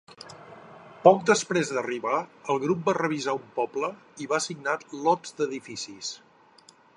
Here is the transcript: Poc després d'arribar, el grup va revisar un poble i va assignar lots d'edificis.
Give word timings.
Poc 1.07 1.19
després 1.29 1.73
d'arribar, 1.75 2.15
el 2.53 2.61
grup 2.63 2.81
va 2.89 2.95
revisar 2.99 3.37
un 3.41 3.45
poble 3.59 3.91
i 4.25 4.29
va 4.33 4.39
assignar 4.41 4.75
lots 5.09 5.37
d'edificis. 5.43 6.11